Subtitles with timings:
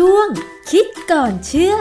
[0.00, 0.28] ช่วง
[0.70, 1.74] คิดก่อนเชื่อ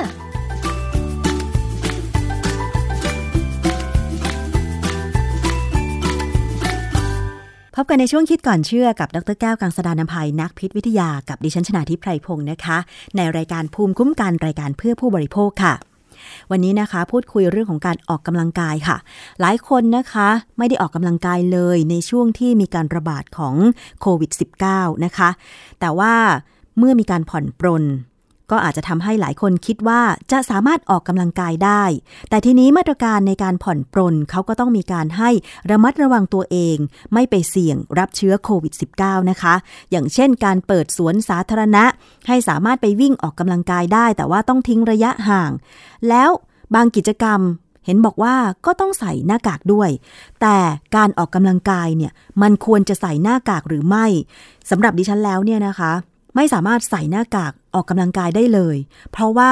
[7.76, 12.78] พบกันในช่วงคิดก่อนเชื่อกับดรแก้วกังสดานนภัยนักพิษวิทยากับดิฉันชนาทิพไพรพงศ์นะคะ
[13.18, 15.74] ในรายการภูมิคุ้มกันรายการเพื่อผู้บริโภคค่ะ
[16.52, 18.98] วันนี้นะคะ พูดคุยเรื่องของการออกกำลังกายค่ะ
[19.42, 23.56] หลายคนนะคะ ไม่ได้ออกกำลังกายเลยในช่วงที่มีการระบาดของ
[24.02, 24.32] โควิด
[24.68, 25.30] -19 นะคะ
[25.80, 26.14] แต่ว่า
[26.78, 27.86] เมื่อมีการผ่อนปรน
[28.52, 30.02] ก็อาจจะทำให้หลายคนคิดว่า
[30.32, 31.84] จะสามารถออกกำลังกายได้
[32.30, 35.30] แต่ทีนี้มาตรการในการผ่อนปรนเขาก็ต้องมีการให้
[35.70, 36.78] ระมัดระวังตัวเอง
[37.14, 39.54] ไม่ไปเสี่ยงรับเชื้อโควิด -19 นะคะ
[39.92, 41.86] อย่างเช่นการเปิดสวนสาธารณะ
[42.28, 45.52] ให้สามารถไปวิ่งออกกำลังกายได้ แต่ว่าต้องทิ้งระยะห่าง
[46.10, 46.30] แล้ว
[46.76, 47.40] บางกิจกรรม
[47.86, 48.36] เห็นบอกว่า
[48.66, 49.90] ก็ต้องใส่หน้ากากด้วย
[50.42, 50.58] แต่
[50.96, 54.06] การออกกำลังกายเนี่ยมันควรจะใส่หน้ากากหรือไม่
[54.70, 55.94] สำหรับดิฉันแล้วเนี่ยนะคะ
[56.36, 58.78] ไม่สามารถใส่หน้ากากออกกำลังกายได้เลย
[59.12, 59.52] เพราะว่า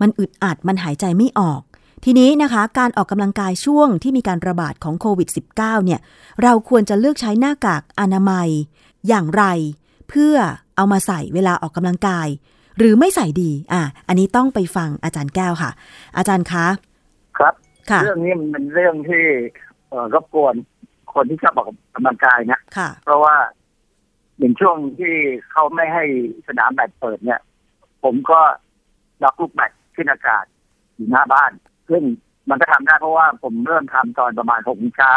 [0.00, 1.60] มันอึดอัดมันหายใจไม่ออก
[2.04, 6.00] ทีนี้นะคะ การออกกำลังกายช่วงที่มีการระบาดของโควิด -19 เนี่ย
[6.42, 8.48] เราควรจะเลือกใช้หน้ากากอนามัย
[9.08, 9.44] อย่างไร
[10.08, 10.34] เพื่อ
[10.76, 12.28] เอามาใส่เวลาออกกำลังกาย
[12.78, 15.70] หรือไม่ใส่ดีอะอันนี้ต้องไปฟังอาจารย์แก้วค่ะ
[16.16, 16.66] อาจารย์คะ
[17.38, 17.54] ครับ
[17.90, 19.24] ค่ะเรื่องนี้มันเป็นเรื่องที่
[19.88, 20.54] เอ่อรบกวน
[21.14, 23.34] คนที่ชอบออกกำลังกายนะค่ะเพราะว่า
[24.40, 25.14] อย่างช่วงที่
[25.50, 26.04] เขาไม่ให้
[26.48, 27.40] สนามแบดเปิดเนี่ย
[28.04, 28.40] ผมก็
[29.22, 30.44] ล็อกลูกแบดขึ้นอากาศ
[30.94, 31.52] อยู่หน้าบ้าน
[31.90, 32.02] ซึ่ง
[32.48, 35.12] มันก็ทำได้เพราะว่าผมเริ่มทำตอนประมาณหกโมงเช้า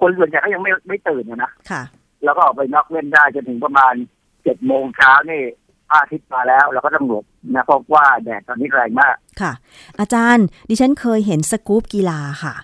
[0.00, 1.82] คนส่วนใหญ่เขายังไม่ไม่ตื่นนะนะค่ะ
[2.24, 3.94] แล้วก็ออกไปนอกเล่นได้จนถึงประมาณ
[4.42, 5.42] เจ็ดโมงเช้านี่
[5.88, 9.52] พระอาทิตย์มาแล้วเราก็ต้องหลบนะเพราะว่าแดดตอนนี้แรงมากค่ะ
[10.00, 12.54] อาจารย์ ดิฉันเคยเห็นสกู๊ปกีฬาค่ะ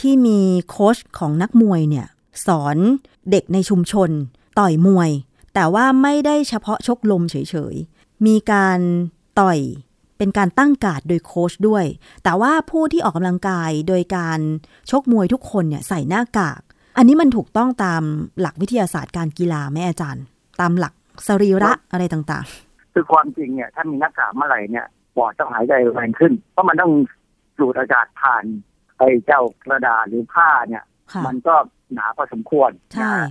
[0.00, 2.06] ที่มีโค้ชของนักมวยเนี่ย
[2.46, 2.76] สอน
[3.30, 4.10] เด็กในชุมชน
[4.58, 5.10] ต่อยมวย
[5.54, 7.36] แต่ว่าไม่ได้เฉพาะชกลมเฉ
[7.72, 8.78] ยๆ มีการ
[9.40, 9.60] ต่อย
[10.18, 11.84] เป็นการตั้งการ์ดโดยโค้ชด้วย
[12.24, 14.40] แต่ว่าผู้ที่ออกกำลังกายโดยการ
[14.90, 16.60] ชกมวยทุกคนเนี่ยใส่หน้ากาก
[16.96, 18.02] อันนี้มันถูกต้องตาม
[18.40, 20.24] หลักวิทยาศาสตร์การกีฬาไหมอาจารย์
[20.60, 20.94] ตามหลัก
[21.26, 22.44] สรีระอะไรต่าง
[22.94, 24.86] คือความจริงเนี่ยถ้ามีหน้ากากเมื่อไหร่เนี่ย
[25.16, 26.92] ปอดต้องหายใจแรงขึ้น เพราะมันต้อง
[27.58, 28.44] สูดอากาศผ่าน
[28.98, 31.54] ไอ้เจ้ากระดาษหรือผ้าเนี่ยๆค่ะมันก็
[31.94, 33.26] หนาพอสมควรใช่นะฮะ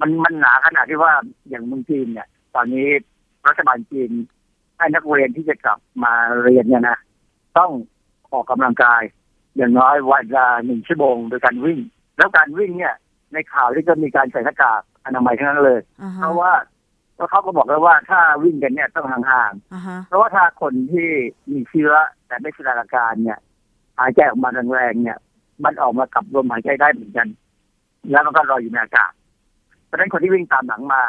[0.00, 1.12] มันมันหนาขนาดที่ว่า
[1.48, 2.86] อย่างเมืองจีนเนี่ย ตอนนี้
[3.48, 4.10] รัฐบาลจีน
[4.76, 6.98] ให้นักเรียนที่จะกลับมาเรียนเนี่ยนะ
[7.58, 7.70] ต้อง
[8.32, 9.02] ออกกำลังกาย
[9.56, 11.78] อย่างน้อยวันละหนึ่งชั่วโมงโดยการวิ่ง
[12.16, 12.94] แล้วการวิ่งเนี่ย
[13.32, 16.52] ในข่าวที่ก็มีการใส่หน้ากากอนามัยทั้งนั้นเลยอ่าเพฮะราะว่า
[17.14, 19.24] เพราะเขาก็บอกแล้วว่าถ้าวิ่งกันเนี่ยต้องห่าง
[19.72, 21.08] อ่าฮะๆเพราะว่าถ้าคนที่
[21.50, 21.92] มีเชื้อ
[22.26, 23.38] แต่ไม่แสดงอาการเนี่ย
[23.98, 25.18] หายใจออกมาแรงๆเนี่ย
[25.64, 27.28] มันออกมากับลมหายใจได้เหมือนกัน
[28.10, 29.12] แล้วมันก็ลอยอยู่ในอากาศ
[29.88, 31.02] เพราะฉะนั้นคนที่วิ่งตามหลังมา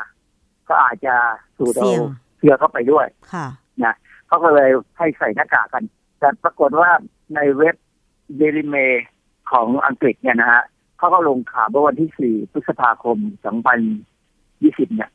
[0.70, 1.16] ก็อาจจะ
[1.58, 2.02] สูดเอาเสี่ยง
[2.38, 3.48] เชื้อเข้าไปด้วยค่ะ
[3.84, 3.96] นะ
[4.28, 5.84] เขาก็เลยให้ใส่หน้ากากกัน
[6.20, 6.90] แต่ปรากฏว่า
[7.36, 7.76] ในเว็บ
[8.38, 8.76] เดลิเม
[9.52, 10.64] ของอังกฤษเนี่ยนะฮะ
[10.98, 13.18] เขาก็ลงข่าวเมื่อวันที่ 4 พฤษภาคม
[13.88, 15.12] 2020 เนี่ย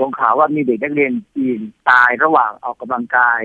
[0.00, 3.40] ลงข่าวว่ามีเด็กนักเรียนจีนตายระหว่างออกกำลังกาย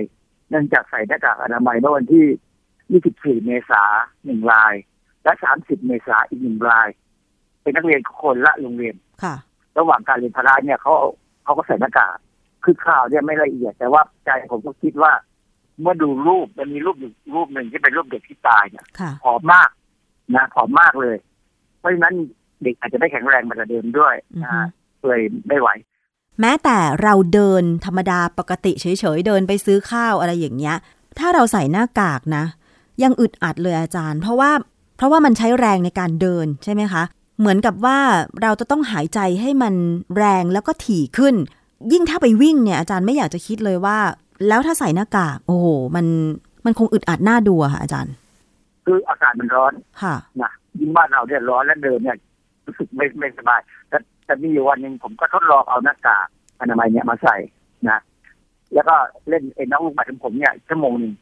[0.48, 2.26] เนื่องจากใส่หน้ากากอนามัยเมื่อวันที่
[3.40, 4.74] 24 เมษายนหนึ่งราย
[5.24, 6.88] และ 30 เมษายนอีกหนึ่งราย
[7.70, 9.34] เป็นนักเรียนคนละโรงเรียนค่ะ
[9.78, 10.92] ระหว่างการเรียนพละเนี่ยเขา
[11.44, 12.16] เขาก็ใส่หน้ากาก
[12.64, 15.12] คือข่าวเนี่ยไม่ละเอียด แต่ว่าใจผมก็คิดว่า
[15.80, 19.68] เมื่อดูรูปมันมีรูปอยู่รูปหนึ่งที่เป็นรูปเด็กที่ตายเนี่ยค่ะผอมมาก
[20.36, 21.16] นะผอมมากเลย
[21.78, 22.14] เพราะฉะนั้น
[22.62, 24.60] เด็กอาจจะไม่แข็งแรงเหมือนเดิมด้วยอือนะฮึ
[25.08, 25.68] เลยไม่ไหว
[26.40, 30.76] แม้แต่เราเดินธรรมดาปกติเฉยๆเดินไปซื้อข้าวอะไรอย่างเงี้ย
[31.18, 32.44] ถ้าเราใส่หน้ากากนะ
[33.02, 34.50] ยังอึดอัดเลยอาจารย์ เพราะว่า
[34.96, 37.02] เพราะว่ามันใช้แรงในการเดินใช่ไหมคะ
[37.40, 37.98] เหมือนกับว่า
[38.42, 39.74] เราจะต้องหายใจให้มัน
[40.16, 41.34] แรงแล้วก็ถี่ขึ้น
[41.92, 43.98] ยิ่งถ้าไปวิ่งเนี่ยอาจารย์ไม่อยากจะคิดเลยว่า
[44.48, 46.06] แล้วถ้าใส่หน้ากากโอ้โหมัน
[46.64, 48.14] มันคงอึดอัดหน้าดูอะค่ะอาจารย์
[48.84, 52.16] คืออากาศมันร้อนค่ะนะยิ่งบ้านเราเนี่ยร้อนและเดินเนี่ย
[52.66, 56.26] รู้สึกไม่ไม่สบายแต่แต่มีอยู่วันหนึ่งผมก็ทดลองเอาหน้ากาก
[56.60, 57.36] อนามัยเนี่ยมาใส่
[57.88, 58.00] นะ
[58.74, 58.94] แล้วก็
[59.28, 61.12] เล่นไอ้น้องลูกบัตรของผมเนี่ยชั่วโมงหนึ่ง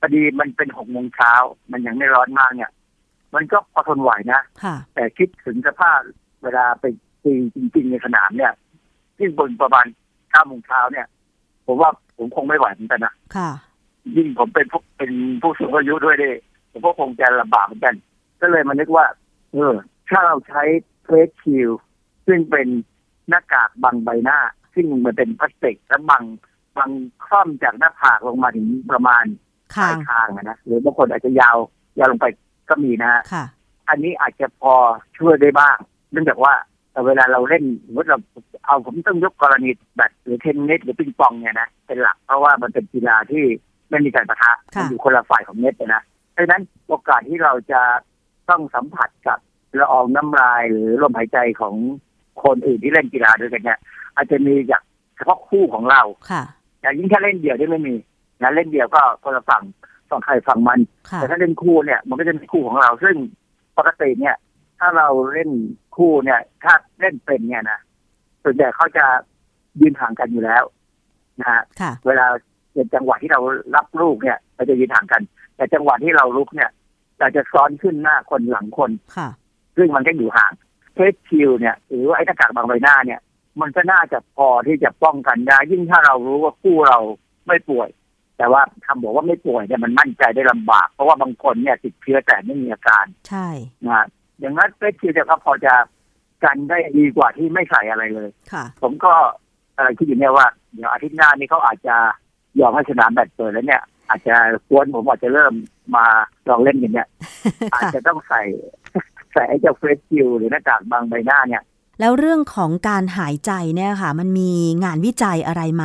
[0.00, 1.32] พอดีมันเป็นหกโมงเช้า
[1.72, 2.70] มันยังไม่ร้อนมากเนี่ย
[3.34, 5.98] มันก็พอทนไหวนะค่ะแต่คิดถึงสภาพ
[6.42, 6.84] เวลาไป
[7.24, 8.52] ตีจริง ๆ ในสนามเนี่ย
[9.16, 9.86] ที่บนประมาณ
[10.30, 11.06] เก้าโมงเช้าเนี่ย
[11.66, 13.50] ผมว่าผมคงไม่ไหวเหมือนกันนะค่ะ
[14.16, 15.12] ยิ่งผมเป็นผู้เป็น
[15.42, 16.30] ผู้สูงอายุด้วยดิ
[16.70, 17.94] ผมก็คงจะลำบากเหมือนกัน
[18.40, 19.06] ก็เลยมานึกว่า
[19.52, 19.74] เออ
[20.08, 20.62] ถ้าเราใช้
[21.04, 21.70] เฟสชิล
[22.26, 22.68] ซึ่งเป็น
[23.28, 24.38] หน้ากากบังใบหน้า
[24.74, 26.24] ซึ่งมันเป็นพลาสติกแล้วบัง
[26.76, 26.90] บัง
[27.24, 29.24] คล่อมจากหน้าผากลงมาถึงประมาณ
[29.74, 31.56] ปคาลางยคางอะนะหรือบางคนอาจจะยาว
[31.98, 32.26] ยาวลงไป
[32.68, 33.44] ก็มีนะฮะค่ะ
[33.88, 34.74] อันนี้อาจจะพอ
[35.18, 35.76] ช่วยได้บ้าง
[36.12, 36.54] เนื่องจากว่า
[37.06, 38.18] เวลาเราเล่นสมมติเรา
[38.66, 43.44] เอาผมต้องยกกรณีแบดหรือเทนนิสหรือปิงปองเนี่ยนะเป็นหลักเพราะว่ามันเป็นกีฬาที่
[43.90, 46.02] ไม่มีการประทะค่ะมันอยู่คนละฝ่ายของเน็ตเลยนะ
[46.36, 47.80] ดังนั้นโอกาสที่เราจะ
[48.50, 49.38] ต้องสัมผัสกับ
[49.78, 51.74] ละอองน้ำลายหรือลมหายใจของ
[52.42, 53.78] คนอื่นที่เล่นกีฬาด้วยกันเนี่ย
[54.16, 54.82] อาจจะมีจาก
[55.16, 56.42] เฉพาะคู่ของเราค่ะ
[56.80, 57.94] แต่ยิ่งถ้าเล่นเดี่ยวได้ไม่มี
[58.42, 59.62] นะเล่นเดี่ยวก็คนละฝั่ง
[60.12, 60.80] ฝั่งใครฝั่งมัน
[61.10, 63.16] ค่ะแต่ถ้าเล่นคู่เนี่ย มันก็จะมีคู่ของเรา ซึ่ง
[63.78, 64.36] ปกติเนี่ย
[64.78, 65.50] ถ้าเราเล่น
[65.96, 67.80] คู่เนี่ย ถ้าเล่นเป็นเนี่ยนะ
[68.42, 69.04] ส่วนใหญ่เขาจะ
[69.80, 70.64] ยืนห่างกันอยู่แล้ว
[71.40, 72.26] นะฮะค่ะเวลา
[72.72, 73.40] เป็นจังหวะที่เรา
[73.76, 75.22] รับลูกเนี่ยเราจะยืนห่างกัน
[75.56, 76.70] แต่จังหวะที่เราลุกเนี่ย
[77.18, 79.28] เราจะซ้อนขึ้นหน้าคนหลังคนค่ะ
[79.76, 80.52] ซึ่งมันก็อยู่ห่าง
[80.94, 83.20] เทสคิวเนี่ย หรือว่าไอ้หน้ากากบังใบหน้าเนี่ย
[83.60, 86.98] มันก็น่าจะพอที่จะป้องกันได้ยิ่งถ้าเรารู้ว่าคู่เรา
[87.46, 87.88] ไม่ป่วย
[88.38, 93.48] แต่ว่าคำบอกว่าไม่ป่วยเนี่ยมันมั่นใจได้ลำบาก เพราะว่าบางคนเนี่ยติดเชื้อแต่ไม่มีอาการ ใช่
[93.84, 94.06] นะฮะ
[94.40, 95.74] อย่างนั้น face shield เนี่ยก็พอจะ
[96.44, 99.12] กันได้ดีกว่าที่ไม่ใส่อะไรเลยค่ะ ผมก็
[99.76, 101.96] เอ่อคิดอยู่เนี่ยว่าเดี๋ยวอาทิตย์หน้านี้เขาอาจจะ
[102.60, 104.34] ยอมให้สนามแบดเปิดแล้วเนี่ย อาจจะ
[104.68, 105.52] กวนผมอาจจะเริ่ม
[105.96, 106.06] มา
[106.48, 107.08] ลองเล่นกันเนี่ย
[107.72, 108.42] อาจค่ะจะต้องใส่
[109.32, 111.62] ใส่ไอ้เจ้าเฟสคิวหรือหน้ากากบางใบหน้าเนี่ย
[112.00, 114.50] แล้วเรื่องของการหายใจเนี่ยค่ะ มันมี
[114.84, 115.84] งานวิจัยอะไรไหม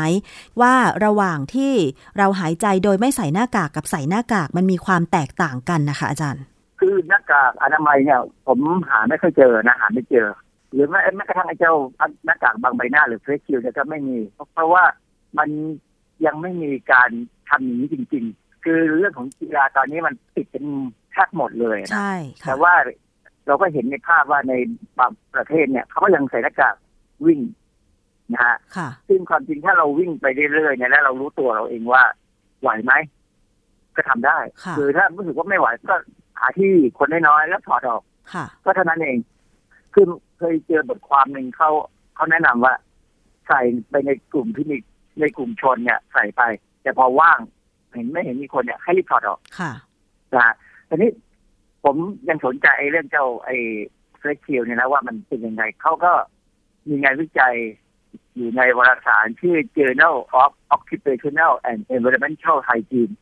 [0.62, 0.74] ว่า
[1.06, 1.74] ระหว่างที่
[2.18, 6.44] เราหายใจโดยไม่ใส่หน้ากากกับใส่หน้ากากมันมีความแตกต่างกันนะคะ อาจารย์
[6.80, 8.60] คือหน้ากากอนามัยเนี่ยผม
[8.90, 10.28] หาไม่ค่อยเจอนะหาไม่เจอ
[10.72, 11.74] หรือแม้แม้กระทั่งไอ้เจ้า
[12.26, 14.18] หน้ากากบางใบหน้าหรือเฟสคิวเนี่ยก็ไม่มี
[14.54, 14.84] เพราะว่า
[15.38, 15.50] มัน
[16.26, 17.10] ยังไม่มีการ
[17.50, 20.66] ทำอย่างนี้จริง ๆ คือเรื่องของกีฬาตอนนี้มันติดเป็น
[21.12, 22.74] แทบหมดเลยนะใช่ค่ะแต่ว่า
[23.48, 24.54] เราก็เห็นในภาพว่าใน
[25.00, 26.76] บางประเทศเนี่ยเขาก็ยังใส่หน้ากาก
[27.26, 27.40] วิ่ง
[28.34, 32.04] นะฮะค่ะซึ่งความจริงถ้าเราวิ่งไปเรื่อยๆเนี่ยแล้วเรารู้ตัวเราเองว่า
[32.62, 32.94] ไหวไหม
[33.96, 35.96] ก็ทำได้ค่ะอถ้ารู้สึกว่าไม่ไหวก็
[36.40, 38.02] หาที่คนน้อยๆแล้วถอดออก
[38.34, 39.18] ค่ะก็เท่านั้นเอง
[39.94, 40.06] คือ
[40.38, 41.70] เคยเจอบทความหนึ่งเขา
[42.16, 42.74] เขาแนะนำว่า
[43.48, 44.78] ใส่ไปในกลุ่มที่มี
[45.20, 46.42] ในกลุ่มชนเนี่ย ใส่ไป
[46.82, 47.40] แต่พอว่าง
[47.94, 49.72] เห็นไม่เห็นมีคนเนี่ยให้รีบถอดออกค่ะ
[50.34, 50.56] นะฮะ
[50.90, 51.10] ทีนี้
[51.84, 51.96] ผม
[52.30, 53.56] ยังสนใจไอ้เรื่องเจ้าไอ้
[54.20, 56.12] เฟสคิวเนี่ยนะว่ามันเป็นยังไงเขาก็
[56.90, 57.56] มีงานวิจัย
[58.36, 63.14] อยู่ในวารสารชื่อ Journal of Occupational and Environmental Hygiene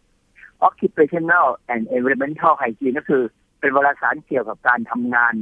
[0.68, 3.24] Occupational and Environmental Hygiene ก็คือ
[3.60, 5.36] เป็นวารสารเกี่ยวกับการทำงาน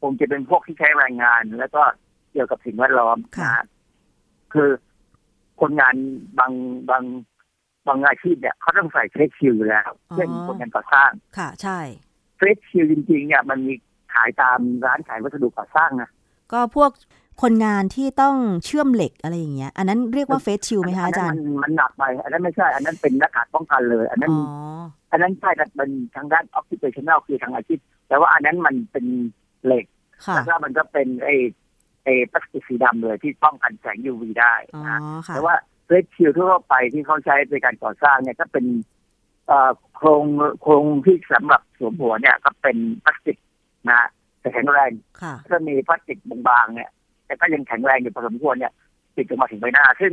[0.00, 1.82] คงจะเป็นพวกที่ใช้แรงงาน แล้วก็
[2.32, 3.64] เกี่ยวกับสิ่งแวดล้อมค่ะนะฮะ
[4.52, 4.70] คือ
[5.60, 5.94] คนงาน
[6.38, 6.52] บาง
[6.90, 7.04] บาง
[7.86, 11.78] บางอาชีพเนี่ยเขาต้องใส่เฟสคิวอยู่แล้ว เช่นคนงานก่อสร้าง ค่ะ ใช่
[12.42, 13.74] เฟสชิลจริงๆเนี่ยมันมี
[14.12, 16.10] ขายตามร้านขายวัสดุก่อสร้างนะ
[16.52, 16.90] ก็พวก
[17.42, 24.36] คนงานที่ต้องเชื่อมเหล็กอะไรอย่างเงี้ย อันนั้นเรียกว่าเฟสชิลไหมคะอาจารย์นนั้นมันมันหนักไป อันนั้นไม่ใช่ อันนั้นเป็นหน้ากากป้องกันเลย อันนั้นอ๋
[24.78, 27.78] ออันนั้นใช่แต่เป็นทางด้าน occupational คือทางอาชีพ
[28.08, 29.06] แต่ว่าอันนั้นมันเป็น
[29.64, 29.84] เหล็ก
[30.26, 31.34] ค่ะแล้วก็มันก็เป็นไอ้
[32.04, 35.54] ไอ้พลาสติกสีดำเลยที่ป้องกันแสง UV ได้อ๋อนะค่ะแต่ว่า
[35.86, 39.01] เฟสชิลทั่วไปที่เขาใช้ในการก่อสร้างเนี่ยก็เป็นเอ่อ
[39.96, 40.24] โครง
[40.62, 43.38] โครงที่สำหรับสวมหัวเนี่ยก็เป็นพลาสติก
[43.90, 44.00] นะ
[44.40, 44.90] แต่แข็งแรง
[45.22, 46.18] ค่ะถ้ามีพลาสติก
[46.48, 46.90] บางๆเนี่ย
[47.26, 48.72] แต่ก็ยังแข็งแรงอยู่พอสมควรเนี่ย
[49.16, 50.12] ติดกันมาถึงใบหน้า ซึ่ง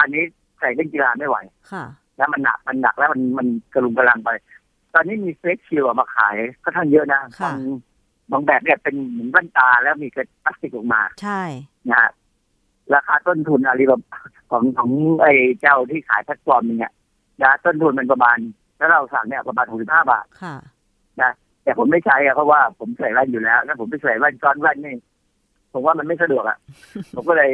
[0.00, 0.22] อันนี้
[0.58, 1.36] ใส่เล่นกีฬาไม่ไหว
[1.72, 1.84] ค่ะ
[2.16, 4.30] แล้วมันหนักมันหนักแล้วมันมันกระลุงกระลังไป
[4.94, 7.58] ตอนนี้มี face shield มาขายก็ทั้งเยอะนะค่ะบาง
[8.30, 11.42] บางแบบเนี่ยเป็นเหมือนแว่นตาแล้วมีกระพลาสติกออกมา ใช่
[11.90, 12.10] นะฮะ
[12.94, 13.98] ราคาต้นทุนอาลีบาบา
[14.50, 14.90] ของของ
[15.22, 16.92] ไอ้เจ้าที่ขายแพลตฟอร์มนึงเนี่ย
[17.42, 18.38] นะต้นทุนมันประมาณ
[18.78, 20.56] ถ้าเราสั่งเนี่ยประมาณหกสิบห้าบาทค่ะ
[21.64, 24.96] แต่ผมไม่ใช้อะเพราะว่าผมใส่แว่นอยู่แล้วแล้วผมไปใส่แว่นซ้อนแว่นนี่
[25.72, 26.58] ผมว่ามันไม่สะดวกอะ
[27.14, 27.50] ผมก็เลย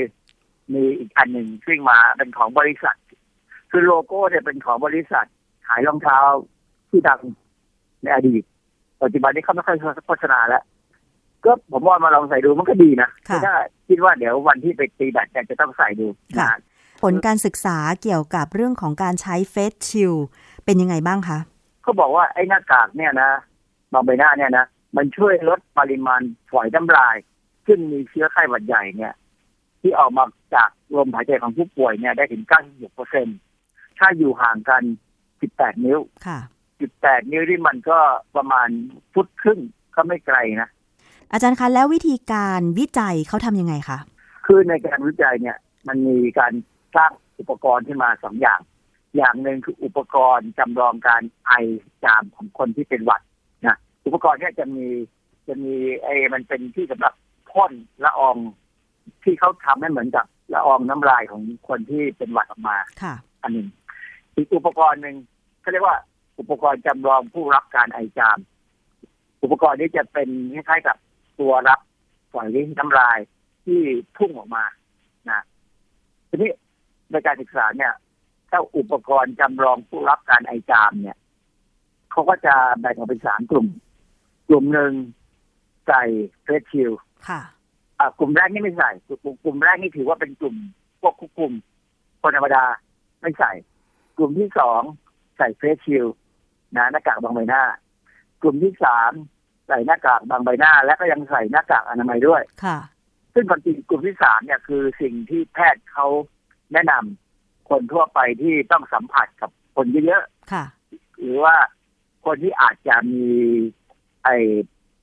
[0.75, 2.97] มีอีกอันหนึ่งซึ่งมาเป็นของบริษัท
[3.71, 5.27] คือโลโก้เนี่ยเป็นของบริษัท
[5.67, 6.19] ขายรองเท้า
[6.91, 7.21] ที่ดัง
[8.03, 8.43] ในอดีต
[9.03, 9.77] ปัจจุบันนี้เขาไม่ค่อย
[10.07, 10.63] โฆษณาแล้ว
[11.45, 13.55] ก็ผมว่ามาลองใส่ดูมันก็ดีนะค่ะถ้า
[13.89, 16.07] คิดว่าเดี๋ยววันที่ไปตีแบดเนี่ยจะต้องใส่ดู
[16.39, 16.59] ค่ะนะ
[17.03, 20.15] ผลการศึกษาเกี่ยวกับเรื่องของการใช้เฟสชิล
[20.65, 21.39] เป็นยังไงบ้างคะ
[21.83, 23.31] เขาบอกว่าไอ้หน้ากากเนี่ยนะ
[23.93, 24.67] บางใบหน้าเนี่ยนะ
[24.97, 27.17] มันช่วยลดปริมาณฝอยน้ำลาย
[27.67, 29.15] ซึ่งมีเชื้อไข้หวัดใหญ่เนี่ย
[29.81, 33.27] ที่ออกมาจากลมหายใจของผู้ป่วยเนี่ยได้ถึง 96เปอร์เซ็น
[33.99, 34.83] ถ้าอยู่ห่างกัน
[35.35, 36.39] 18 นิ้วค่ะ
[36.85, 37.99] 18 นิ้วที่มันก็
[38.37, 38.69] ประมาณ
[39.13, 39.61] ฟุตครึ่ง
[39.97, 40.69] ก็ไม่ไกลนะ
[41.33, 43.99] อาจารย์คะแล้ววิธีการวิจัยเขาทำยังไงคะ
[44.47, 45.57] คือในการวิจัยเนี่ย
[45.89, 46.53] มันมีการ
[46.97, 48.61] สร้างอุปกรณ์ขึ้นมาสองอย่าง
[49.17, 51.53] อย่างหนึ่งคืออุปกรณ์จำลองการไอ
[52.05, 53.23] จามของคนที่เป็นหวัด
[53.67, 54.87] นะอุปกรณ์เนี่ยจะมี
[55.49, 57.15] จะมีไอ้มันเป็นที่สำหรับ
[57.53, 57.73] พ่น
[58.05, 58.37] ละออง
[59.25, 63.69] ที่เขาทำให้เหมือนกับละอองน้ำลายของคนที่เป็นหวัดออกมาค่ะอันหนึ่ง
[64.37, 65.17] อีกอุปกรณ์หนึ่ง
[65.61, 65.97] เขาเรียกว่า
[66.39, 68.39] อุปกรณ์จำลองผู้รับการไอจาม
[69.43, 70.97] อุปกรณ์นี้จะเป็นคล้ายๆกับ
[71.41, 71.81] ตัวรับ
[72.33, 73.19] ฝอยน้ำลาย
[73.65, 73.81] ที่
[74.17, 74.65] พุ่งออกมา
[75.31, 75.41] นะ
[76.29, 76.51] ทีนี้
[77.11, 77.93] ในการศึกษาเนี่ย
[78.57, 81.19] ถ้าอุปกรณ์จำลองผู้รับการไอจามเนี่ย
[82.11, 83.67] เขาก็จะแบ่งออกเป็นสามกลุ่ม
[84.49, 84.93] กลุ่มหนึ่ง
[85.87, 86.03] ใส่
[86.43, 86.93] เฟสชิล
[87.29, 87.41] ค่ะ
[87.99, 90.57] อ่ากลุ่มแรกนี่ไม่ใส่กลุ่มกลุ่มแรกนี่ถือว่าเป็นกลุ่ม
[91.01, 91.53] พวกควบคุม
[92.23, 92.65] คนธรรมดา
[93.21, 93.53] ไม่ใส่
[94.17, 94.81] กลุ่มที่สอง
[95.37, 96.07] ใส่เฟสชิล
[96.77, 97.63] นะหน้ากากบางใบหน้า
[98.43, 99.13] กลุ่มที่สาม
[99.69, 102.79] ใส่หน้ากากบางใบหน้า และก็ยังใส่หน้ากากอนามัยด้วยค่ะ
[103.35, 106.07] ซึ่งความจริงกลุ่มที่สามเนี่ยคือสิ่งที่แพทย์เขา
[106.73, 107.24] แนะนำ
[107.71, 111.57] คนทั่วไปที่ต้องสัมผัสกับคนเยอะค่ะๆหรือว่า
[112.27, 113.27] คนที่อาจจะมี
[114.25, 114.29] ไอ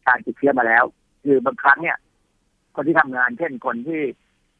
[0.08, 0.84] การติดเชื้อมาแล้ว
[1.24, 1.98] คือบางครั้งเนี่ย
[2.76, 4.02] คนที่ทำงานเช่นคนที่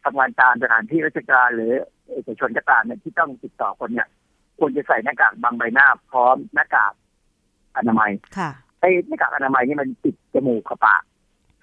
[0.04, 1.74] ทำงานตามสถานที่ราชการหรือ
[2.12, 4.08] เอกชนก็ตามเนี่ยที่ต้องติดต่อคนเนี่ย
[4.60, 6.94] ควรจะใส่หน้ากากบางใบหน้า พร้อมหน้ากาก
[7.78, 11.04] อนามัยค่ะไอ้หน้ากากอนามัยนี่มันปิดจมูกกับปาก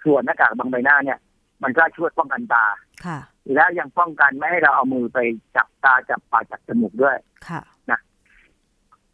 [0.05, 1.19] ส่วนหน้ากากบางใบหน้าเนี่ย
[1.63, 2.65] มันก็ช่วยป้องกันตา
[3.07, 3.19] ค่ะ
[3.55, 5.19] แล้วยังป้องกันไม่ให้เราเอามือไป
[5.57, 7.17] จับตาจับปากจับจมูกด้วย
[7.49, 7.61] ค่ะ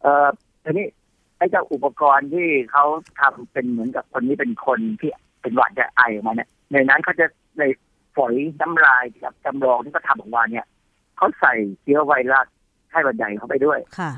[0.01, 0.27] เอ่อ
[0.63, 0.87] ทีนี้
[1.37, 2.85] ไอ้เจ้าอุปกรณ์ที่เขา
[3.19, 5.11] ทำเป็นเหมือนกับคนนี้เป็นคนที่
[5.41, 7.25] เป็นหวัดจะไอออกมาเนี่ย ในนั้นเขาจะ
[7.59, 7.63] ใน
[8.15, 10.65] ฝอยน้ำลายกับจำลองที่เขาทำออกมาเนี่ย
[11.17, 12.47] เขาใส่เชื้อไวรัส
[12.89, 14.11] ไข้หวัดใหญ่เข้าไปด้วยค่ะ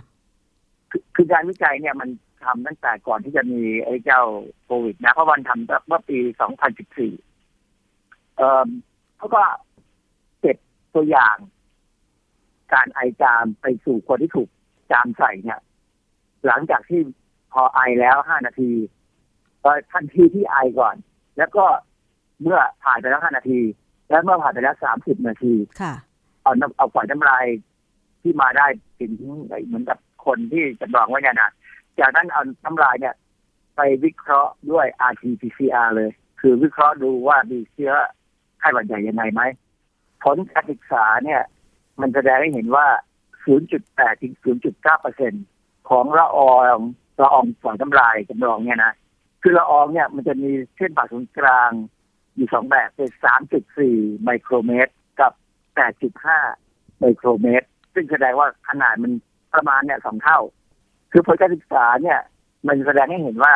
[0.91, 2.10] คือคือการวิจัยเนี่ยมัน
[2.43, 4.22] ทำตั้งแต่ก่อนที่จะมีไอ้เจ้า
[4.65, 6.19] โควิดนะเพราะวันทำเมื่อปี
[6.96, 7.26] 2014
[8.38, 8.67] เอ่อ
[9.17, 9.44] เขาก็
[10.41, 10.58] เก็บ
[10.94, 11.38] ตัวอย่าง
[12.74, 14.50] การไอจามไปสู่คนที่ถูก
[14.91, 15.60] จามใส่เนี่ย
[16.46, 17.01] หลังจากที่
[17.53, 18.72] พอไอแล้วห้านาที
[19.62, 20.96] เอ่อทันทีที่ไอก่อน
[21.38, 21.65] แล้วก็
[22.41, 23.60] เมื่อผ่านไปแล้วห้านาที
[24.10, 25.94] แล้วเมื่อผ่านไปแล้วสามสิบนาทีค่ะ
[26.44, 27.46] เอาน้ำเอาฝอยน้ำลาย
[28.22, 28.67] ที่มาได้
[29.00, 29.12] ถึง
[29.67, 31.51] เหมือนกับคนที่จำลองไว้เนี่ยนะ
[32.00, 33.15] จากนั้นเอาน้ำลายเนี่ย
[33.75, 36.10] ไปวิเคราะห์ด้วย RT-PCR เลย
[36.41, 37.94] คือวิเคราะห์ดูว่ามีเชื้อ
[38.26, 39.41] ไข้หวัดใหญ่ยังไงไหม
[40.24, 41.41] ผลการศึกษาเนี่ย
[42.01, 42.88] มันแสดงให้เห็นว่า
[43.55, 45.33] 0.8 ถึง 0.9เปอร์เซ็น
[45.89, 46.79] ของละออง
[47.21, 48.93] ละอองฝอยน้ำลายจำลองเนี่ยนะ
[49.41, 51.71] คือละอองเนี่ยมันจะมีเส้นผ่าศูนย์กลาง
[52.36, 53.12] อยู่สองแบบเป็น
[53.67, 55.31] 3.4 ไมโครเมตร กับ
[56.15, 59.12] 8.5 ไมโครเมตร ซึ่งแสดงว่าขนาดมัน
[59.53, 60.39] ประมาณเนี่ยสองเท่า
[61.12, 62.19] คือผลการศึกษาเนี่ย
[62.67, 63.55] มันแสดงให้เห็นว่า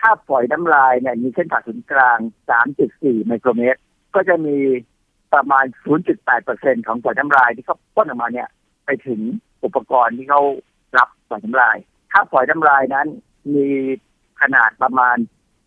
[0.00, 2.18] ถ้าปล่อยน้ำลายเนี่ยมีเส้นผ่าศูนย์กลาง
[2.72, 3.80] 3.4 ไมโครเมตร
[4.14, 4.56] ก็จะมี
[5.34, 5.64] ประมาณ
[6.04, 8.48] 0.8เปอร์เซ็นของปล่อยน้ำลายที่เขาพ่นออกมาเนี่ย
[8.86, 9.20] ไปถึง
[9.64, 10.42] อุปกรณ์ที่เขา
[10.98, 11.76] รับปล่อยน้ำลาย
[12.12, 13.06] ถ้าปล่อยน้ำลายนั้น
[13.54, 13.68] มี
[14.40, 15.16] ขนาดประมาณ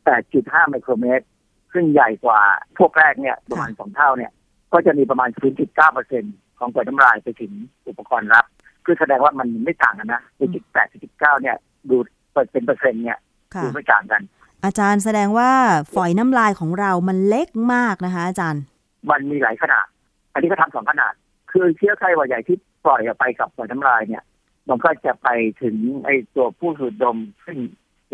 [0.09, 1.25] 8.5 ไมโครเมตร
[1.73, 2.41] ซึ่งใหญ่กว่า
[2.77, 4.31] พวกแรกเนี่ยประมาณสองเท่าเนี่ย
[4.73, 6.23] ก็จะมีประมาณ 0.9เปอร์เซ็น
[6.59, 7.53] ของปล่อยน้ำลายไปถึง
[7.87, 8.45] อุปกรณ์รับ
[8.85, 10.21] คือแสดงว่ามันไม่ต่างกันนะ
[10.61, 11.57] 0.8 0.9 เนี่ย
[11.89, 11.97] ดู
[12.33, 13.19] เปิดเป็นเปอร์เซ็นต์เนี่ย
[13.53, 14.21] ค่ะดูไม่ต่างกัน
[14.65, 15.51] อาจารย์แสดงว่า
[15.93, 18.63] ฝอยน้ำลายของเรามันเล็กมากนะคะ อาจารย์
[19.09, 19.85] มันมีหลายขนาด
[20.33, 21.13] อันนี้ก็ทำสองขนาด
[21.51, 24.23] คือเชื้อไข้หวัดใหญ่ที่ปล่อยออกไปกับปล่อยน้ำลายเนี่ย
[24.69, 25.29] มันก็จะไป
[25.61, 27.57] ถึงไอ้ตัวผู้สูดดมซึ่ง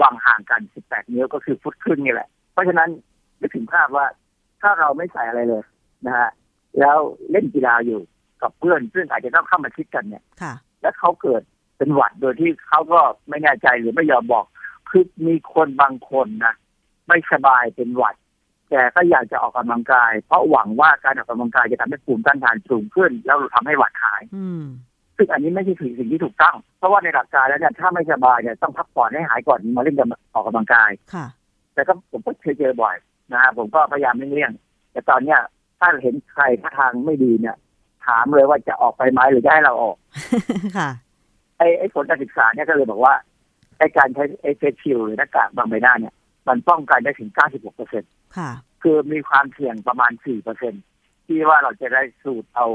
[0.02, 2.90] วางห่างกัน 18 นิ้วก็คือฟุตครึ่งนี่แหละ เพราะฉะนั้น
[3.40, 4.06] นึกถึงภาพว่า
[4.62, 5.64] ถ้าเราไม่ใส่อะไรเลย
[6.06, 6.30] นะฮะ
[6.80, 6.98] แล้ว
[7.32, 8.02] เล่นกีฬาอยู่
[8.42, 11.42] กับเพื่อนซึ่งอาจจะต้องเข้ามาชิดกันเนี่ยค่ะแล้วเขาเกิด
[11.78, 14.46] เป็นหวัดโดยที่เขาก็ไม่แน่ใจหรือไม่ยอมบอก
[14.90, 16.56] คือมีคนบางคนนะ
[17.08, 18.16] ไม่สบายเป็นหวัด
[18.70, 24.64] แต่ก็อยากจะออกกำลังกาย เพราะหวังว่าการออกกำลังกายจะทำให้ภูมิต้านทานสูงขึ้น แล้วทำให้หวัดหาย อืม
[25.16, 31.26] ซึ่งอันนี้ไม่ใช่สิ่งที่ถูกต้อง เพราะว่าในหลักการแล้วเนี่ยถ้าไม่สบายเนี่ยต้องพักผ่อนให้หายก่อนมาเล่นกันออกกำลังกายค่ะ
[31.74, 32.96] แต่ก็ผมก็เคยเจอบ่อย
[33.32, 35.40] นะฮะผมก็พยายามเลี่ยงๆแต่ตอนเนี้ย
[35.80, 37.56] ถ้าเห็นใครท่าทางไม่ดีเนี่ย
[38.06, 39.96] ถามเลยว่าจะออกไปไหมหรือจะให้เราออก
[40.78, 40.90] ค่ะ
[41.58, 43.14] ไอ้ไอ้ผลการศึกษาเนี่ยก็เลยบอกว่า
[43.80, 46.14] ไอ้การใช้ไอ้เฟสชิลหรือหน้ากากบางใบหน้าเนี่ย
[46.48, 48.04] มันป้องกันได้ถึง 96เปอร์เซ็น
[48.38, 48.52] ค่ะ
[48.84, 50.74] คือมีความเสี่ยงประมาณ 4 เปอร์เซ็น
[51.26, 52.68] ที่ว่าเราจะได้สูดเอา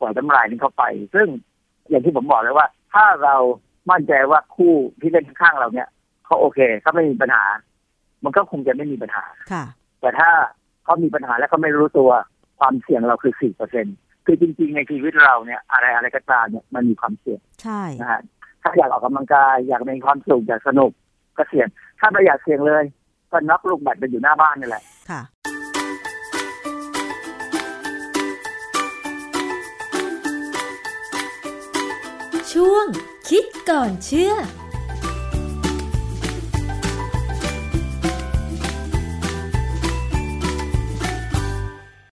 [0.00, 0.84] ปล่อยน้ำลายนี้เข้าไป
[1.14, 1.28] ซึ่ง
[1.88, 3.36] อย่างที่ผมบอกเลยว่า ถ้าเรา
[3.90, 5.88] มั่นใจว่าคู่ที่เล่นข้างๆเราเนี่ย
[6.24, 7.44] เขาโอเคเขาไม่มีปัญหา
[8.24, 9.64] มันก็คงจะไม่มีปัญหาค่ะ
[10.00, 10.30] แต่ถ้า
[10.84, 12.10] เขามีปัญหาแล้วเขาไม่รู้ตัว
[12.60, 13.86] ความเสี่ยงเราคือ 4 เปอร์เซ็น
[14.26, 18.20] คือจริง ๆ ในชีวิตเราเนี่ยอะไรอะไรก็ตามเนี่ยมันมีความเสี่ยงใช่นะฮะ
[18.62, 20.90] ถ้าอยากออกกำลังกายอยากมีความสุขอยากสนุก
[21.36, 22.84] ก็เสี่ยง ถ้าไม่อยากเสี่ยงเลย
[23.30, 25.20] ก็น็อกลูกบัตรไปอยู่หน้าบ้านนี่แหละ ค่ะ
[32.52, 32.86] ช่วง
[33.28, 34.34] คิดก่อนเชื่อ